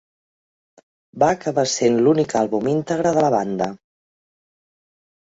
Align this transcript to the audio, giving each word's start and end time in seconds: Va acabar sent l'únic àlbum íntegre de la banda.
Va 1.25 1.29
acabar 1.35 1.67
sent 1.75 2.01
l'únic 2.07 2.35
àlbum 2.41 2.73
íntegre 2.75 3.15
de 3.21 3.27
la 3.29 3.33
banda. 3.39 3.71